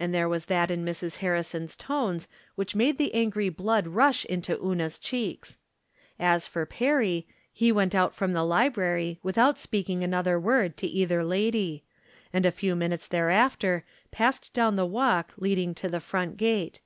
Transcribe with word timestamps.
And 0.00 0.14
there 0.14 0.26
was 0.26 0.46
that 0.46 0.70
in 0.70 0.86
Mrs. 0.86 1.18
Harrison's 1.18 1.76
tones 1.76 2.28
which 2.54 2.74
made 2.74 2.96
the 2.96 3.12
angry 3.12 3.50
blood 3.50 3.86
rush 3.86 4.24
into 4.24 4.58
Una's 4.64 4.98
cheeks. 4.98 5.58
As 6.18 6.46
for 6.46 6.64
Perry, 6.64 7.28
he 7.52 7.70
went 7.70 7.94
out 7.94 8.14
from 8.14 8.32
the 8.32 8.42
li 8.46 8.70
brary 8.70 9.18
without 9.22 9.58
speaking 9.58 10.02
another 10.02 10.40
word 10.40 10.78
to 10.78 10.86
either 10.86 11.22
lady, 11.22 11.84
and 12.32 12.46
a 12.46 12.50
few 12.50 12.74
minutes 12.74 13.06
thereafter 13.06 13.84
passed 14.10 14.54
down 14.54 14.76
the 14.76 14.86
walk 14.86 15.34
leading 15.36 15.74
to 15.74 15.90
the 15.90 16.00
front 16.00 16.38
gate. 16.38 16.80